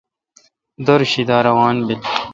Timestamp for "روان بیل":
1.47-2.01